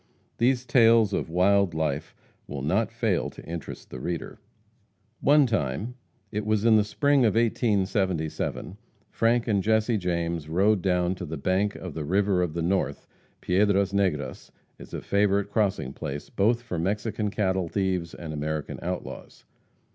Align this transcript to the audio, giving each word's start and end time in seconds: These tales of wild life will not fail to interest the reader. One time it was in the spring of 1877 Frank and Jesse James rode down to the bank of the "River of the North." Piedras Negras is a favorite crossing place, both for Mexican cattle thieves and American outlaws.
These 0.39 0.65
tales 0.65 1.13
of 1.13 1.29
wild 1.29 1.75
life 1.75 2.15
will 2.47 2.63
not 2.63 2.91
fail 2.91 3.29
to 3.29 3.45
interest 3.45 3.91
the 3.91 3.99
reader. 3.99 4.39
One 5.19 5.45
time 5.45 5.93
it 6.31 6.43
was 6.43 6.65
in 6.65 6.75
the 6.75 6.83
spring 6.83 7.23
of 7.23 7.35
1877 7.35 8.77
Frank 9.11 9.47
and 9.47 9.61
Jesse 9.61 9.97
James 9.99 10.49
rode 10.49 10.81
down 10.81 11.13
to 11.13 11.25
the 11.27 11.37
bank 11.37 11.75
of 11.75 11.93
the 11.93 12.03
"River 12.03 12.41
of 12.41 12.55
the 12.55 12.63
North." 12.63 13.05
Piedras 13.41 13.93
Negras 13.93 14.51
is 14.79 14.91
a 14.95 15.01
favorite 15.01 15.51
crossing 15.51 15.93
place, 15.93 16.31
both 16.31 16.63
for 16.63 16.79
Mexican 16.79 17.29
cattle 17.29 17.67
thieves 17.69 18.15
and 18.15 18.33
American 18.33 18.79
outlaws. 18.81 19.45